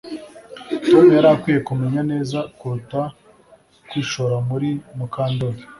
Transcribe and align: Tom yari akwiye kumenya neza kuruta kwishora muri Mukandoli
Tom 0.89 1.05
yari 1.15 1.27
akwiye 1.35 1.59
kumenya 1.67 2.01
neza 2.11 2.39
kuruta 2.57 3.01
kwishora 3.87 4.35
muri 4.49 4.69
Mukandoli 4.97 5.61